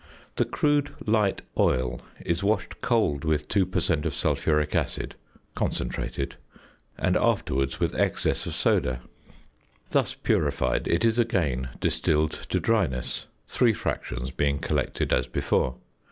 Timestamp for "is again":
11.05-11.69